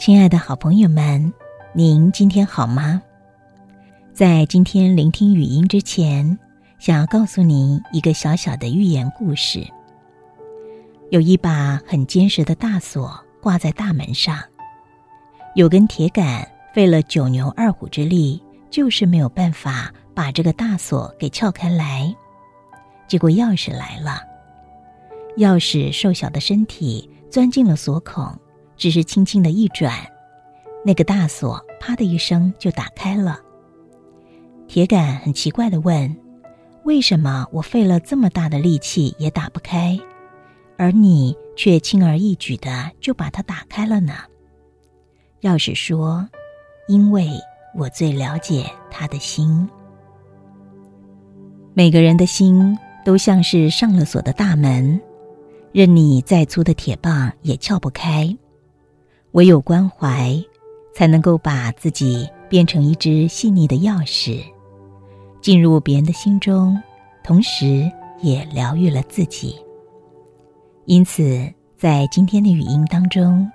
[0.00, 1.30] 亲爱的好朋友们，
[1.74, 3.02] 您今天好吗？
[4.14, 6.38] 在今天聆听语音之前，
[6.78, 9.62] 想要告诉您一个小小的寓言故事。
[11.10, 14.38] 有一把很坚实的大锁挂在大门上，
[15.54, 22.10] 有根铁杆费了九牛二虎之力，就是没有办法把这个大锁给撬开来。
[23.06, 24.22] 结果钥匙来了，
[25.36, 28.34] 钥匙瘦小的身体钻进了锁孔，
[28.80, 29.92] 只是轻轻的一转，
[30.82, 33.38] 那个大锁啪的一声就打开了。
[34.66, 36.16] 铁杆很奇怪的问
[36.84, 39.98] ：“为什么我费了这么大的力气也打不开，
[40.78, 44.14] 而你却轻而易举的就把它打开了呢？”
[45.42, 46.26] 钥匙说
[46.88, 47.28] ：“因为
[47.76, 49.68] 我最了解他的心。
[51.74, 55.00] 每个人的心。”都像是上了锁的大门，
[55.72, 58.36] 任你再粗的铁棒也撬不开。
[59.32, 60.36] 唯有关怀，
[60.94, 64.42] 才能够把自己变成一只细腻的钥匙，
[65.40, 66.80] 进入别人的心中，
[67.22, 69.56] 同时也疗愈了自己。
[70.84, 73.50] 因此，在今天的语音当中，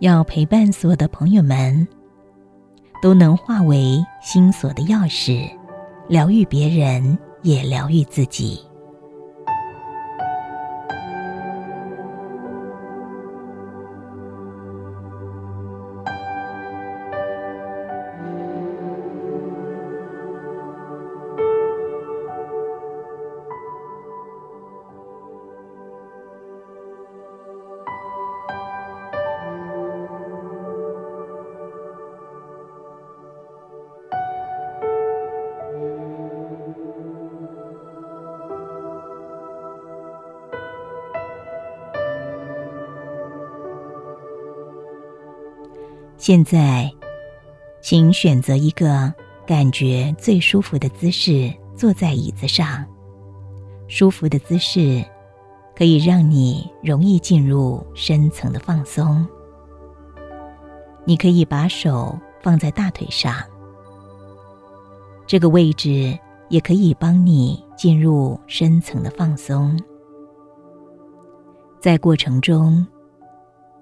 [0.00, 1.86] 要陪伴所有的朋友们，
[3.00, 5.48] 都能化为心锁的钥匙，
[6.08, 7.18] 疗愈别人。
[7.44, 8.60] 也疗愈自己。
[46.22, 46.88] 现在，
[47.80, 49.12] 请选择一个
[49.44, 52.86] 感觉最舒服的姿势，坐在椅子上。
[53.88, 55.04] 舒服的姿势
[55.74, 59.26] 可以让你容易进入深层的放松。
[61.04, 63.34] 你可以把手放在大腿上，
[65.26, 66.16] 这个位置
[66.48, 69.76] 也可以帮你进入深层的放松。
[71.80, 72.86] 在过程中，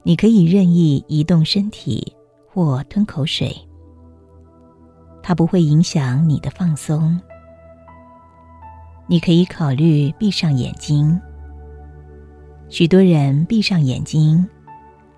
[0.03, 2.17] 你可以任意移动身体。
[2.53, 3.57] 或吞口水，
[5.23, 7.21] 它不会影响你的放松。
[9.07, 11.21] 你可以考虑闭上眼睛。
[12.69, 14.49] 许多人闭上眼睛，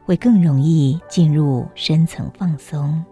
[0.04, 3.04] 会更容易进入深层放松。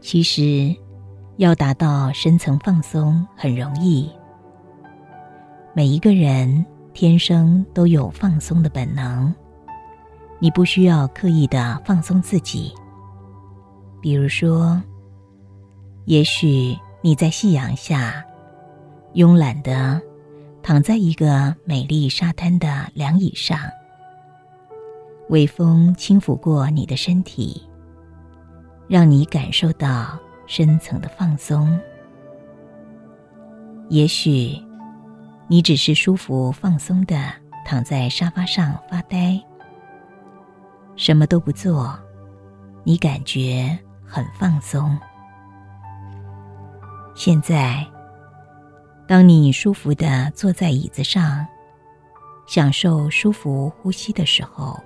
[0.00, 0.74] 其实，
[1.36, 4.10] 要达到深层放松很容易。
[5.74, 9.34] 每一个人天生都有放松的本能。
[10.42, 12.74] 你不需要刻意的放松自己。
[14.00, 14.82] 比如说，
[16.06, 18.24] 也许你在夕阳下，
[19.14, 20.02] 慵懒的
[20.60, 23.56] 躺在一个美丽沙滩的凉椅上，
[25.28, 27.62] 微风轻抚过你的身体，
[28.88, 31.78] 让你感受到深层的放松。
[33.90, 34.60] 也许，
[35.46, 37.16] 你只是舒服放松的
[37.64, 39.40] 躺在沙发上发呆。
[40.94, 41.98] 什么都不做，
[42.84, 44.96] 你感觉很放松。
[47.14, 47.86] 现在，
[49.06, 51.46] 当你舒服的坐在椅子上，
[52.46, 54.78] 享受舒服呼吸的时候，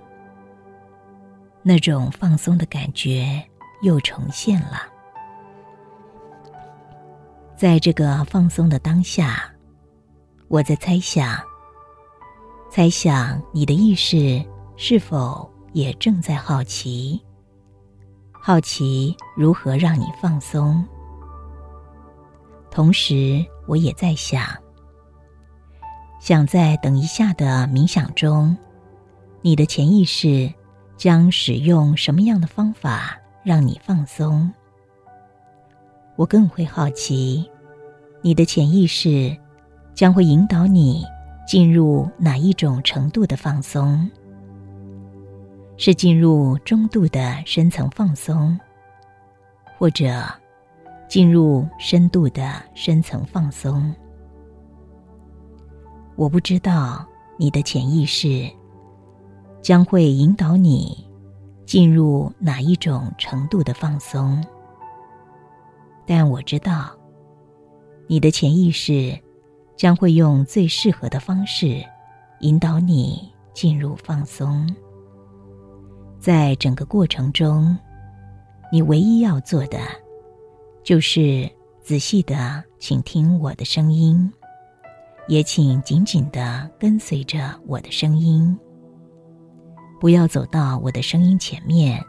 [1.62, 3.43] 那种放松的感觉
[3.82, 4.82] 又重现了。
[7.56, 9.50] 在这个放松的当下，
[10.49, 11.38] 我在猜想，
[12.70, 14.44] 猜想你的意识
[14.76, 15.50] 是否。
[15.76, 17.20] 也正在好奇，
[18.32, 20.82] 好奇如何让你放松。
[22.70, 24.43] 同时，我也在想，
[26.19, 28.56] 想在等一下的冥想中，
[29.43, 30.50] 你的潜意识
[30.96, 33.14] 将使用什么样的方法
[33.44, 34.50] 让你放松？
[36.17, 37.46] 我更会好奇，
[38.23, 39.37] 你的潜意识
[39.94, 41.05] 将会引导你
[41.46, 44.11] 进入哪一种程度的放松？
[45.76, 48.58] 是进入中度的深层放松，
[49.78, 50.25] 或者
[51.08, 53.94] 进入深度的深层放松。
[56.17, 57.06] 我不知道
[57.37, 58.50] 你的潜意识
[59.61, 61.06] 将会引导你
[61.67, 64.43] 进入哪一种程度的放松，
[66.06, 66.96] 但我知道
[68.06, 69.14] 你的潜意识
[69.76, 71.84] 将会用最适合的方式
[72.40, 74.67] 引导你进入放松。
[76.26, 77.78] 在整个过程中，
[78.73, 79.78] 你唯一要做的，
[80.82, 81.49] 就是
[81.81, 84.28] 仔细的倾听我的声音，
[85.28, 88.58] 也请紧紧的跟随着我的声音，
[90.00, 92.05] 不要走到我的声音前面，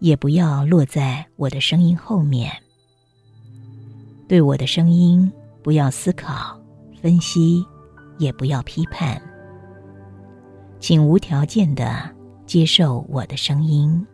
[0.00, 2.50] 也不要落在我的声音后面。
[4.26, 6.60] 对我的声音，不要思考、
[7.00, 7.64] 分析，
[8.18, 9.22] 也不要批判，
[10.80, 12.17] 请无条件的
[12.48, 14.04] 接受我的声音，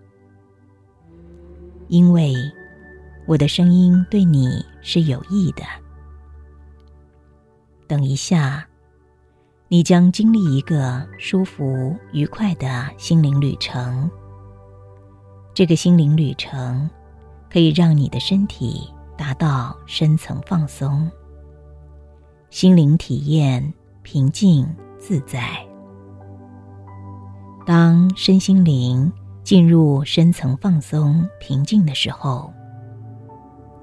[1.88, 2.34] 因为
[3.26, 5.62] 我的声音对你是有益的。
[7.86, 8.66] 等一下，
[9.68, 14.10] 你将经历一个舒服、愉快的心灵旅程。
[15.54, 16.90] 这个心灵旅程
[17.48, 18.92] 可以让你的身体。
[19.16, 21.08] 达到深层放松，
[22.50, 23.72] 心灵体验
[24.02, 24.66] 平静
[24.98, 25.64] 自在。
[27.66, 29.12] 当身心灵
[29.42, 32.52] 进入深层放松平静的时候，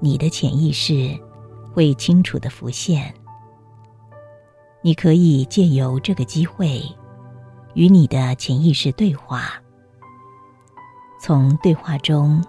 [0.00, 1.18] 你的潜意识
[1.72, 3.12] 会清楚的浮现。
[4.82, 6.82] 你可以借由这个机会，
[7.74, 9.60] 与你的潜意识对话。
[11.20, 12.44] 从对话中，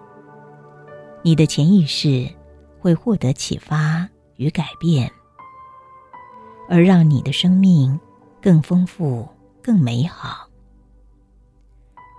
[1.21, 2.27] 你的潜意识。
[2.83, 4.05] 会获得启发
[4.35, 5.09] 与改变，
[6.67, 7.97] 而让你的生命
[8.41, 9.25] 更丰富、
[9.61, 10.42] 更美好。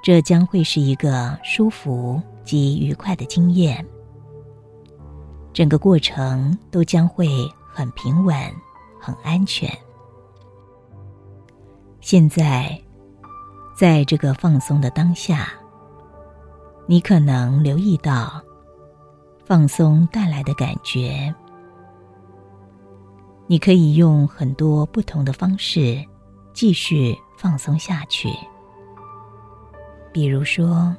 [0.05, 3.83] 这将会是一个舒服及愉快的经验。
[5.51, 7.27] 整个过程都将会
[7.73, 8.37] 很平稳、
[9.01, 9.67] 很安全。
[12.03, 12.79] 现在，
[13.75, 15.49] 在这个放松的当下，
[16.87, 18.43] 你可能留意到。
[19.47, 21.35] 放松带来的感觉，
[23.47, 26.05] 你可以用很多不同的方式
[26.53, 28.29] 继续放松下去。
[30.15, 30.95] 比如说，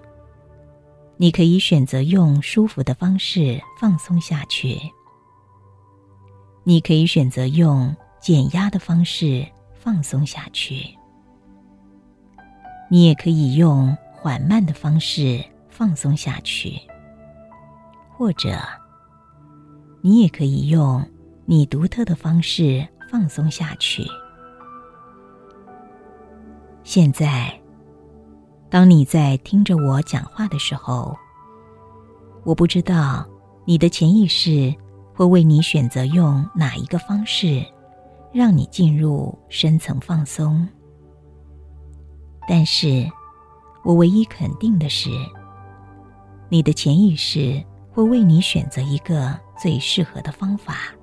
[1.16, 4.78] 你可以选择用舒服的方式放松下去；
[6.66, 10.94] 你可以选择用减压的方式放松下去；
[12.90, 16.78] 你也可以用缓慢的方式放松下去。
[18.10, 18.60] 或者，
[20.02, 21.10] 你也可以用
[21.46, 24.06] 你独特的方式放松下去。
[26.84, 27.58] 现在，
[28.76, 31.18] 当你在听着我讲话的时候，
[32.44, 33.26] 我不知道
[33.64, 34.76] 你的潜意识
[35.14, 37.66] 会为你选择用哪一个方式，
[38.34, 40.68] 让你进入深层放松。
[42.50, 43.10] 但是，
[43.82, 45.10] 我唯一肯定的是，
[46.50, 47.64] 你的潜意识。
[47.94, 50.94] 会为你选择一个最适合的方法，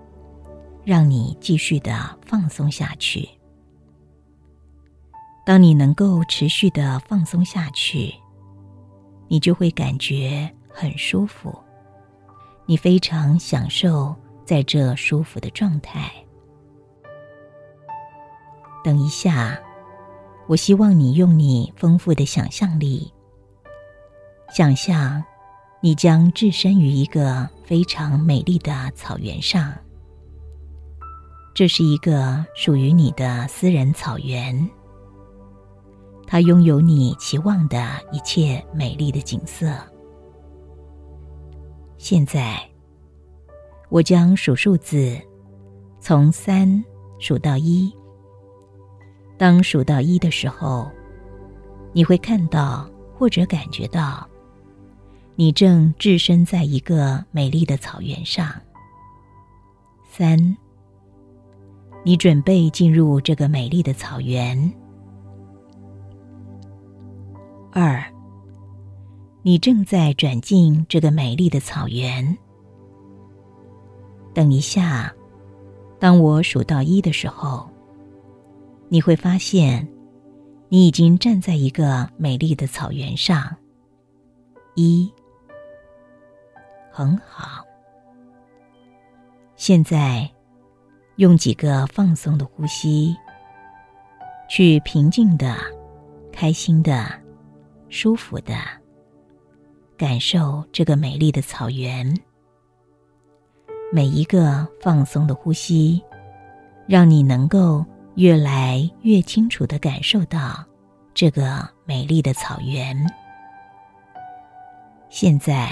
[0.84, 3.26] 让你继续的放松下去。
[5.44, 8.14] 当你能够持续的放松下去，
[9.28, 11.56] 你就会感觉很舒服，
[12.66, 16.12] 你非常享受在这舒服的状态。
[18.84, 19.58] 等一下，
[20.46, 23.12] 我希望你用你丰富的想象力，
[24.54, 25.22] 想象。
[25.84, 29.74] 你将置身于一个非常美丽的草原上，
[31.52, 34.70] 这是一个属于你的私人草原，
[36.32, 39.70] 它拥有你期望的一切美丽的景色。
[41.98, 42.58] 现在，
[43.90, 45.14] 我将数数字，
[46.00, 46.82] 从三
[47.18, 47.92] 数到一。
[49.36, 50.90] 当数到一的时候，
[51.92, 54.26] 你会看到或者感觉到。
[55.34, 58.50] 你正置身在一个美丽的草原上。
[60.10, 60.56] 三，
[62.02, 64.72] 你准备进入这个美丽的草原。
[67.74, 68.04] 二，
[69.40, 72.36] 你正在转进这个美丽的草原。
[74.34, 75.10] 等一下，
[75.98, 77.66] 当我数到一的时候，
[78.90, 79.88] 你会发现，
[80.68, 83.56] 你已经站在一个美丽的草原上。
[84.74, 85.10] 一。
[86.90, 87.64] 很好。
[89.56, 90.30] 现在，
[91.16, 93.16] 用几个放松的呼吸，
[94.46, 95.56] 去平静的、
[96.30, 97.06] 开心的、
[97.92, 98.54] 舒服的
[99.98, 102.10] 感受这个美丽的草原。
[103.92, 106.02] 每一个放松的呼吸，
[106.88, 107.84] 让你能够
[108.14, 110.64] 越来越清楚的感受到
[111.12, 112.96] 这个美丽的草原。
[115.10, 115.70] 现在。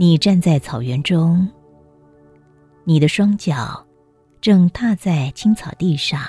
[0.00, 1.48] 你站在草原中，
[2.84, 3.84] 你的双脚
[4.40, 6.20] 正踏在青草地上，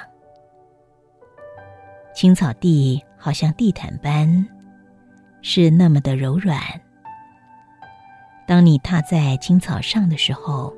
[2.15, 4.47] 青草地好像地毯般
[5.41, 6.59] 是那么的柔软。
[8.47, 10.73] 当你踏在青草上的时候，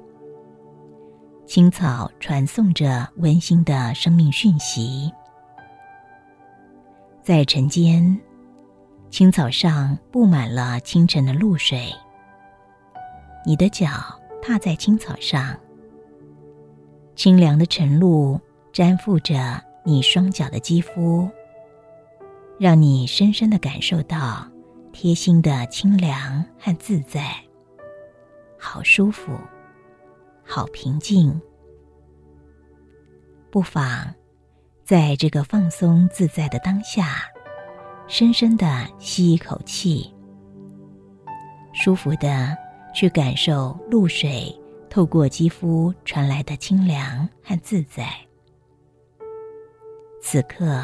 [1.46, 5.10] 青草传送着温馨的生命讯息。
[7.22, 8.20] 在晨间，
[9.10, 11.94] 青草上布满了清晨的露水。
[13.46, 13.88] 你的脚
[14.42, 15.56] 踏在青草上，
[17.16, 18.40] 清凉的晨露
[18.74, 21.30] 沾附着你双脚的肌肤，
[22.62, 24.48] 让你深深的感受到
[24.94, 27.34] 贴心的清凉和自在。
[28.56, 29.36] 好舒服，
[30.46, 31.42] 好平静。
[33.50, 34.14] 不妨
[34.84, 37.24] 在这个放松自在的当下，
[38.08, 40.14] 深深的吸一口气，
[41.74, 42.56] 舒服的
[42.94, 44.56] 去感受露水
[44.88, 48.08] 透过肌肤传来的清凉和自在。
[50.22, 50.80] 此刻，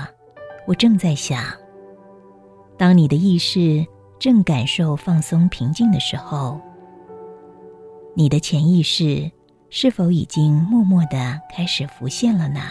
[0.66, 1.56] 我正在想，
[2.78, 3.86] 当你的意识
[4.20, 6.60] 正感受放松平静的时候。
[8.14, 9.32] 你的潜意识
[9.70, 12.62] 是否已经默默的开始浮现了呢？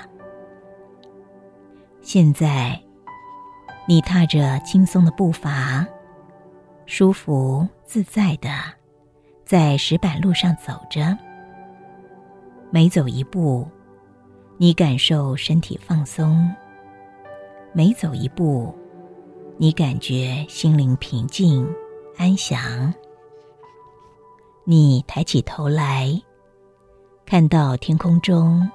[2.03, 2.81] 现在，
[3.87, 5.87] 你踏着轻松的步伐，
[6.85, 8.51] 舒服自在的
[9.45, 11.17] 在石板路上走着。
[12.71, 13.69] 每走一步，
[14.57, 16.51] 你感受身体放松；
[17.73, 18.75] 每走一步，
[19.59, 21.67] 你感觉心灵平静、
[22.19, 22.93] 安详。
[24.65, 26.13] 你抬起头来，
[27.25, 28.71] 看到天空中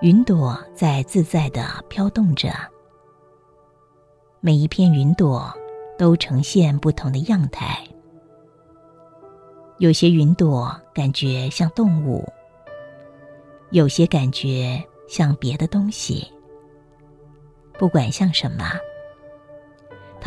[0.00, 2.50] 云朵在自在的飘动着。
[4.40, 5.52] 每一片云朵
[5.98, 7.86] 都呈现不同的样态。
[9.76, 12.26] 有些云朵感觉像动物，
[13.70, 16.26] 有些感觉像别的东西。
[17.78, 18.64] 不管像什么，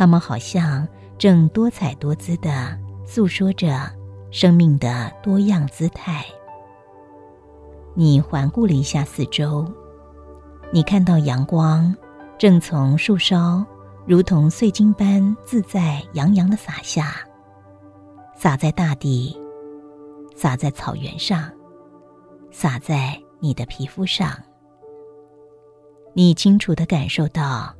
[0.00, 0.88] 它们好像
[1.18, 3.78] 正多彩多姿的诉说着。
[4.30, 6.24] 生命的多样姿态。
[7.94, 9.66] 你环顾了一下四周，
[10.72, 11.94] 你看到阳光
[12.38, 13.66] 正从树梢
[14.06, 17.16] 如同碎金般自在洋洋的洒下，
[18.36, 19.36] 洒在大地，
[20.36, 21.50] 洒在草原上，
[22.52, 24.30] 洒在你的皮肤上。
[26.14, 27.74] 你清楚的感受到，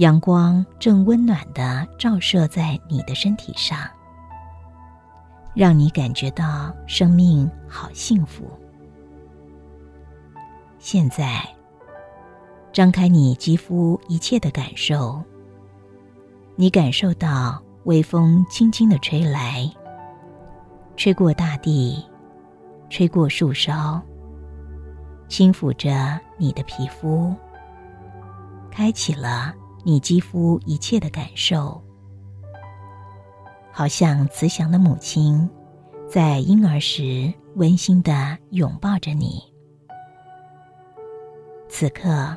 [0.00, 3.78] 阳光正温暖的照射在你的身体上。
[5.52, 8.50] 让你感觉到生命好幸福。
[10.78, 11.46] 现在，
[12.72, 15.22] 张开你肌肤一切的感受。
[16.56, 19.70] 你感受到微风轻轻的吹来，
[20.96, 22.02] 吹过大地，
[22.88, 24.00] 吹过树梢，
[25.28, 27.34] 轻抚着你的皮肤，
[28.70, 29.54] 开启了
[29.90, 31.82] 你肌肤一切的感受。
[33.72, 35.50] 好像慈祥的母亲，
[36.08, 39.42] 在婴儿时温馨的拥抱着你。
[41.68, 42.36] 此刻，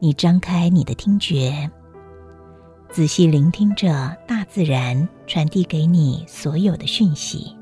[0.00, 1.70] 你张开你的听觉，
[2.90, 7.56] 仔细聆听着大自然传递给你所有的讯息。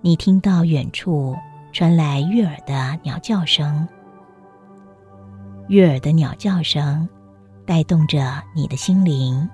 [0.00, 1.36] 你听到远处
[1.74, 3.86] 传来悦耳的鸟叫声，
[5.68, 7.06] 悦耳的鸟叫声
[7.66, 9.48] 带动着你的心灵。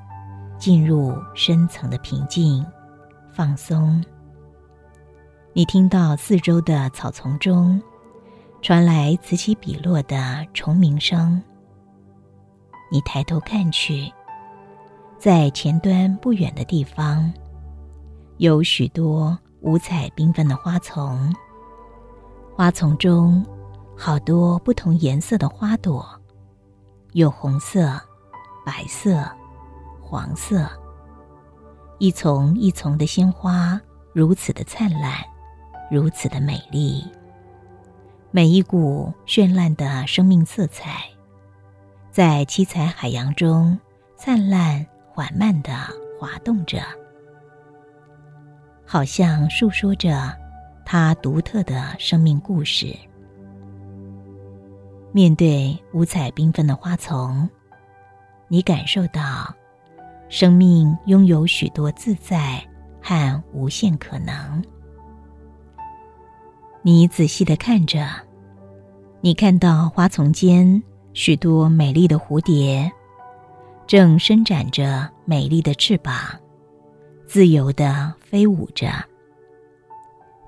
[0.58, 2.62] 进入深层的平静、
[3.32, 4.04] 放松。
[5.54, 7.80] 你听到四周的草丛中
[8.60, 11.42] 传来此起彼落的虫鸣声。
[12.92, 14.12] 你抬头看去，
[15.18, 17.32] 在前端不远的地方，
[18.36, 21.34] 有许多五彩缤纷的花丛。
[22.54, 23.42] 花丛中
[23.96, 26.19] 好多不同颜色的花朵，
[27.12, 28.00] 有红色、
[28.64, 29.24] 白色。
[30.02, 30.68] 黄色，
[31.98, 33.80] 一丛一丛的鲜花
[34.12, 35.12] 如此的灿烂，
[35.88, 37.06] 如此的美丽。
[38.32, 41.04] 每一股绚烂的生命色彩，
[42.10, 43.78] 在七彩海洋中
[44.16, 45.70] 灿烂缓慢的
[46.18, 46.82] 滑动着，
[48.84, 50.36] 好像诉说着
[50.84, 52.98] 它独特的生命故事。
[55.12, 57.48] 面对五彩缤纷的花丛，
[58.48, 59.54] 你感受到。
[60.28, 62.64] 生命拥有许多自在
[63.02, 64.62] 和无限可能。
[66.82, 68.06] 你仔细的看着，
[69.20, 70.80] 你看到花丛间
[71.12, 72.88] 许多美丽的蝴蝶，
[73.88, 76.14] 正伸展着美丽的翅膀，
[77.26, 78.86] 自由的飞舞着。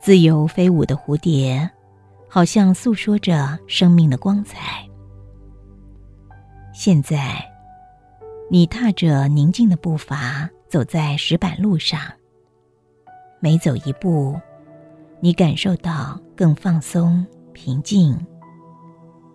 [0.00, 1.68] 自由飞舞的蝴蝶，
[2.34, 4.88] 好像诉说着生命的光彩。
[6.72, 7.46] 现在。
[8.50, 12.00] 你踏着宁静的步伐走在石板路上，
[13.40, 14.38] 每走一步，
[15.20, 17.24] 你感受到更放松、
[17.54, 18.14] 平静；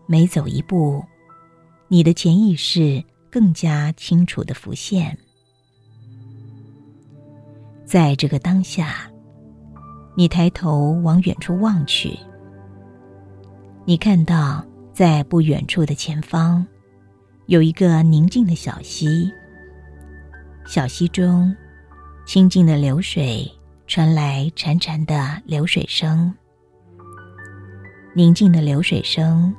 [0.05, 1.03] 每走一步，
[1.87, 5.17] 你的潜意识更加清楚的浮现。
[7.87, 9.09] 在这个当下，
[10.15, 12.15] 你抬头往远处望去，
[13.89, 16.67] 你看到在不远处的前方。
[17.45, 19.31] 有一个宁静的小溪，
[20.65, 21.55] 小溪中
[22.25, 23.49] 清静的流水
[23.87, 26.35] 传来潺潺的流水声。
[28.13, 29.55] 宁静的流水声，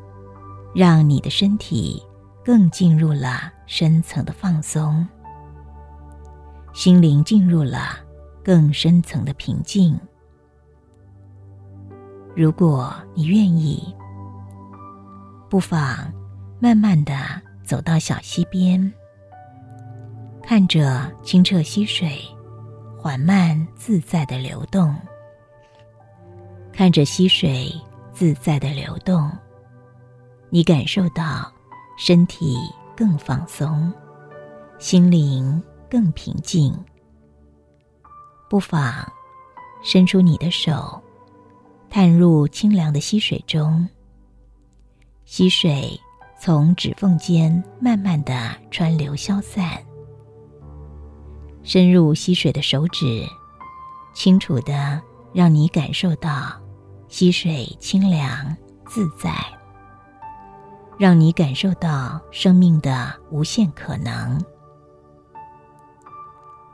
[0.74, 2.02] 让你的身体
[2.44, 5.08] 更进入了深层的放松，
[6.74, 7.98] 心灵进入了
[8.44, 9.98] 更深层的平静。
[12.36, 13.82] 如果你愿意，
[15.48, 16.12] 不妨
[16.60, 17.14] 慢慢的。
[17.68, 18.90] 走到小溪边，
[20.42, 22.18] 看着清澈溪水
[22.98, 24.96] 缓慢自在的流动，
[26.72, 27.70] 看着溪水
[28.10, 29.30] 自在的流动，
[30.48, 31.52] 你感受到
[31.98, 32.56] 身体
[32.96, 33.92] 更放松，
[34.78, 36.74] 心灵更平静。
[38.48, 39.06] 不妨
[39.82, 40.98] 伸出你的手，
[41.90, 43.86] 探入清凉的溪水中，
[45.30, 46.00] 溪水。
[46.40, 49.76] 从指缝间慢慢的川流消散，
[51.62, 53.26] 深入溪水的手指，
[54.14, 55.02] 清楚的
[55.34, 56.52] 让你感受到
[57.08, 59.34] 溪水清凉自在，
[60.96, 64.42] 让你感受到生命的无限可能。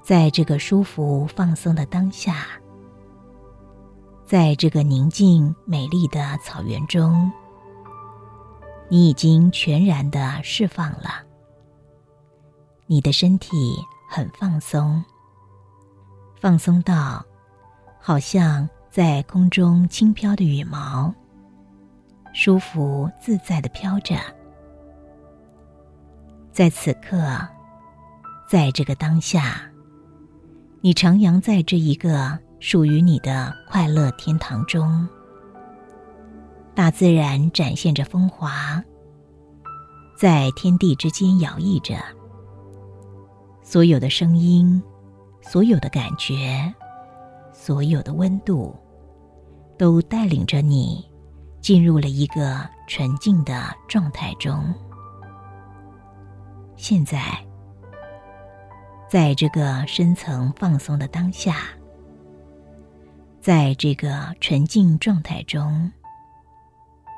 [0.00, 2.46] 在这个舒服放松的当下，
[4.26, 7.32] 在这个宁静美丽的草原中。
[8.88, 11.22] 你已经全然的释放了，
[12.86, 13.76] 你的身体
[14.08, 15.02] 很放松，
[16.40, 17.24] 放松到
[18.00, 21.12] 好像在空中轻飘的羽毛，
[22.32, 24.16] 舒服自在的飘着。
[26.52, 27.18] 在此刻，
[28.48, 29.68] 在这个当下，
[30.80, 35.08] 你徜徉在这一个属于你的快乐天堂中。
[36.74, 38.82] 大自然展现着风华，
[40.18, 41.96] 在天地之间摇曳着。
[43.62, 44.82] 所有的声音，
[45.40, 46.72] 所有的感觉，
[47.52, 48.76] 所有的温度，
[49.78, 51.08] 都带领着你
[51.60, 54.62] 进入了一个纯净的状态中。
[56.76, 57.38] 现在，
[59.08, 61.56] 在这个深层放松的当下，
[63.40, 65.90] 在这个纯净状态中。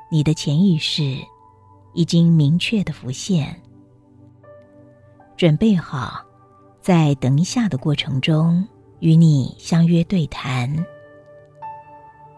[0.09, 1.17] 你的潜意识
[1.93, 3.53] 已经明确的浮现，
[5.35, 6.23] 准备好
[6.81, 8.65] 在等一下的过程中
[8.99, 10.73] 与你相约对谈。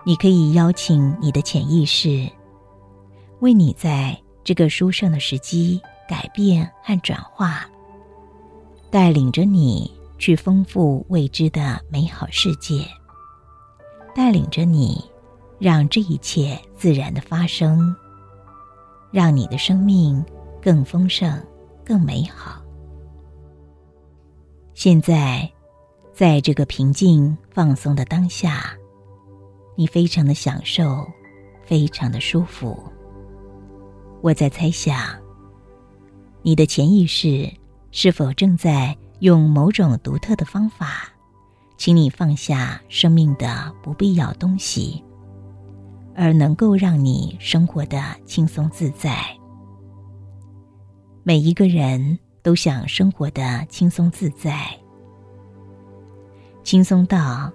[0.04, 2.28] 你可以邀请你的潜意识，
[3.40, 7.70] 为你在这个殊胜的时机改变和转化，
[8.90, 12.84] 带领着你去丰富未知的美好世界，
[14.16, 15.04] 带领着你。
[15.60, 17.94] 让这一切自然的发生，
[19.12, 20.24] 让你的生命
[20.62, 21.46] 更丰盛、
[21.86, 22.62] 更美好。
[24.74, 25.52] 现在，
[26.14, 28.74] 在这个平静放松的当下，
[29.76, 31.06] 你非常的享受，
[31.66, 32.82] 非常的舒服。
[34.22, 34.98] 我在猜想，
[36.42, 37.52] 你的潜意识
[37.92, 41.10] 是否正在用某种独特的方法，
[41.78, 45.04] 请你放下生命的不必要东西。
[46.20, 49.26] 而能够让你生活的轻松自在。
[51.24, 54.68] 每一个人都想生活的轻松自在，
[56.62, 57.50] 轻松到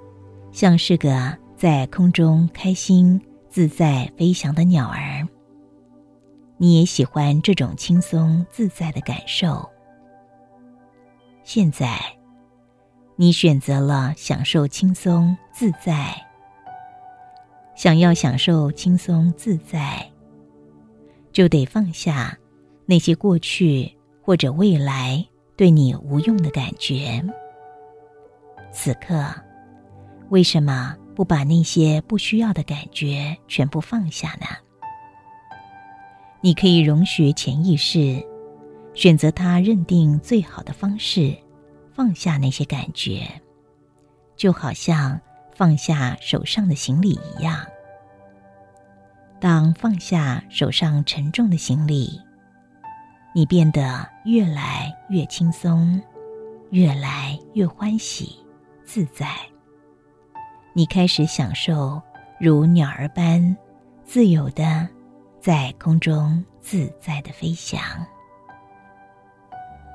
[0.50, 5.28] 像是个在空中开心自在飞翔的鸟儿。
[6.56, 9.68] 你也喜欢这种轻松自在的感受。
[11.42, 12.00] 现在，
[13.16, 16.16] 你选择了享受轻松自在。
[17.84, 20.10] 想要享受轻松自在，
[21.32, 22.34] 就得放下
[22.86, 25.22] 那些过去或者未来
[25.54, 27.22] 对你无用的感觉。
[28.72, 29.22] 此刻，
[30.30, 34.46] 为什么不把那些不需要的感觉全部放下呢？
[36.40, 38.18] 你可以容许潜意识
[38.94, 41.36] 选择他认定最好的方式，
[41.92, 43.28] 放下那些感觉，
[44.36, 45.20] 就好像。
[45.56, 47.64] 放下手上的行李一样。
[49.44, 52.18] 当放下手上沉重的行李，
[53.34, 56.00] 你变得越来越轻松，
[56.70, 58.38] 越来越欢喜
[58.86, 59.28] 自在。
[60.72, 62.00] 你开始享受
[62.40, 63.54] 如鸟儿般
[64.02, 64.88] 自由的
[65.42, 67.78] 在空中自在的飞翔，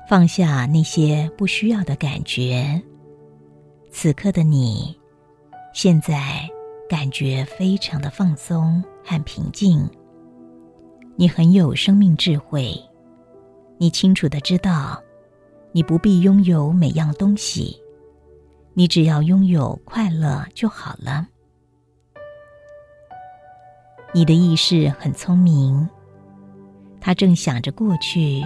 [0.08, 2.80] 放下那些不需要的感觉。
[3.90, 4.96] 此刻的你，
[5.74, 6.48] 现在
[6.90, 9.88] 感觉非常的放松和平静。
[11.14, 12.74] 你很有生命智慧，
[13.78, 15.00] 你清楚的知道，
[15.70, 17.80] 你不必拥有每样东西，
[18.74, 21.28] 你只要拥有快乐就好了。
[24.12, 25.88] 你的意识很聪明，
[27.00, 28.44] 他正想着过去，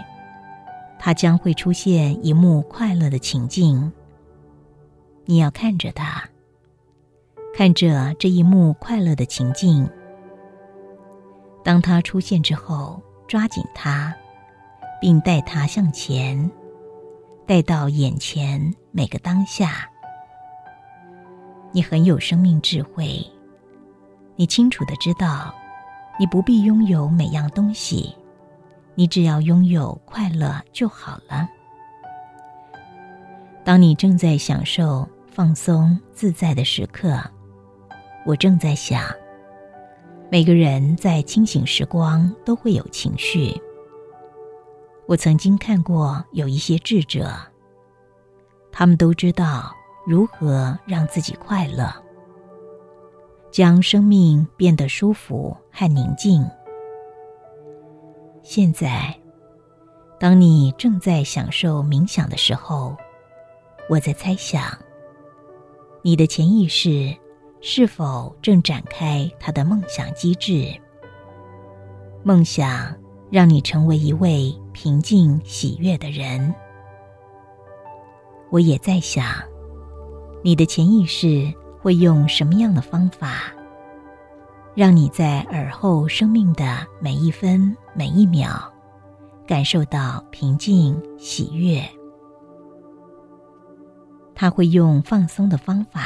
[0.99, 3.91] 他将会出现一幕快乐的情境。
[5.25, 6.29] 你要看着他，
[7.57, 9.89] 看着这一幕快乐的情境。
[11.63, 14.13] 当他出现之后，抓紧他，
[15.01, 16.51] 并带他向前，
[17.47, 19.89] 带到眼前每个当下。
[21.71, 23.25] 你很有生命智慧，
[24.35, 25.55] 你清楚的知道，
[26.19, 28.17] 你不必拥有每样东西，
[28.97, 31.49] 你只要拥有快乐就好了。
[33.63, 35.09] 当你正在享受。
[35.35, 37.21] 放松自在的时刻，
[38.27, 39.03] 我正在想，
[40.31, 43.55] 每个人在清醒时光都会有情绪。
[45.07, 47.31] 我曾经看过有一些智者，
[48.73, 49.71] 他们都知道
[50.07, 51.93] 如何让自己快乐，
[53.51, 56.43] 将生命变得舒服和宁静。
[58.43, 59.15] 现在，
[60.19, 62.97] 当你正在享受冥想的时候，
[63.91, 64.63] 我在猜想。
[66.01, 67.15] 你的潜意识
[67.67, 70.71] 是否正展开他的梦想机制？
[72.23, 72.95] 梦想
[73.31, 76.55] 让你成为一位平静喜悦的人。
[78.51, 79.25] 我也在想，
[80.43, 81.51] 你的潜意识
[81.81, 83.51] 会用什么样的方法，
[84.75, 88.71] 让你在耳后生命的每一分每一秒，
[89.47, 91.83] 感受到平静喜悦。
[94.35, 96.03] 他会用放松的方法，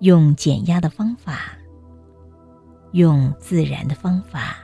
[0.00, 1.56] 用减压的方法，
[2.92, 4.56] 用自然的方法，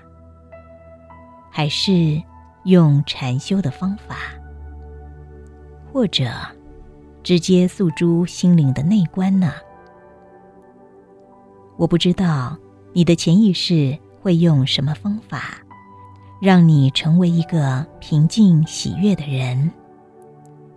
[1.51, 2.21] 还是
[2.65, 4.17] 用禅修的方法，
[5.93, 6.31] 或者
[7.23, 9.53] 直接诉诸心灵的内观呢？
[11.79, 12.59] 我不知道
[12.93, 15.55] 你的潜意识会用什么方法，
[16.43, 19.73] 让你成为一个平静喜悦的人，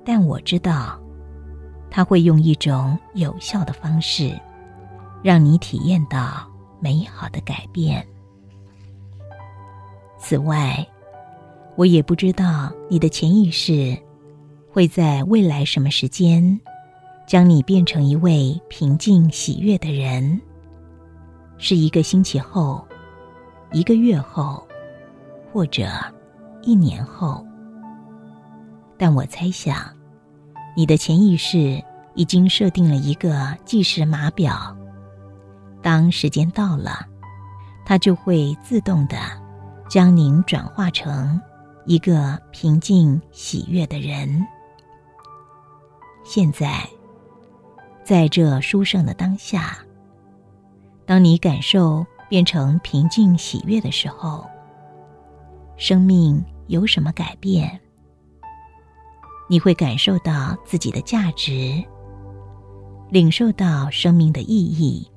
[0.05, 1.02] 但我知道。
[1.95, 4.35] 他会用一种有效的方式，
[5.21, 6.43] 让你体验到
[6.79, 8.03] 美好的改变。
[10.17, 10.83] 此外，
[11.75, 13.95] 我也不知道你的潜意识
[14.71, 16.59] 会在未来什么时间，
[17.27, 20.41] 将你变成一位平静喜悦的人。
[21.59, 22.83] 是一个星期后，
[23.71, 24.67] 一个月后，
[25.51, 25.87] 或者
[26.63, 27.45] 一年后。
[28.97, 29.75] 但我猜想。
[30.75, 31.83] 你的潜意识
[32.15, 34.75] 已经设定了一个计时码表，
[35.81, 37.05] 当时间到了，
[37.85, 39.17] 它就会自动的
[39.89, 41.39] 将您转化成
[41.85, 44.45] 一个平静喜悦的人。
[46.23, 46.87] 现在，
[48.03, 49.77] 在这殊胜的当下，
[51.05, 54.45] 当你感受变成平静喜悦的时候，
[55.75, 57.79] 生命有什么改变？
[59.49, 61.83] 你会感受到自己的价值，
[63.09, 65.07] 领受到生命的意义，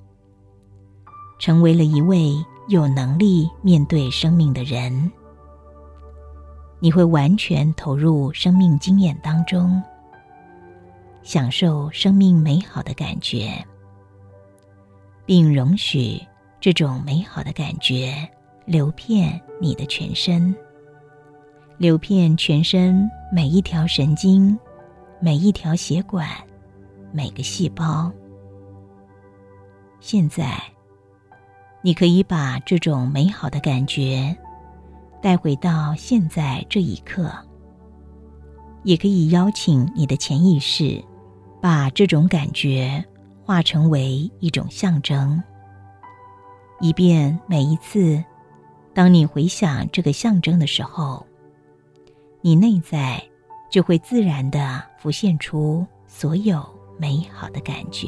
[1.38, 2.34] 成为了一位
[2.68, 5.10] 有能力面对生命的人。
[6.78, 9.82] 你会完全投入生命经验当中，
[11.22, 13.64] 享受生命美好的感觉，
[15.24, 16.20] 并容许
[16.60, 18.28] 这种美好的感觉
[18.66, 20.54] 流遍你的全身。
[21.78, 24.58] 流遍全身每一条神经、
[25.20, 26.26] 每一条血管、
[27.12, 28.10] 每个细胞。
[30.00, 30.58] 现在，
[31.82, 34.34] 你可以把这种美好的感觉
[35.20, 37.30] 带回到现在这一刻，
[38.82, 41.04] 也可以邀请你的潜意识
[41.60, 43.04] 把这种感觉
[43.44, 45.42] 化成为一种象征，
[46.80, 48.24] 以便每一次
[48.94, 51.26] 当你回想这个象征的时候。
[52.46, 53.20] 你内在
[53.68, 56.64] 就会自然的浮现出所有
[56.96, 58.06] 美好的感觉。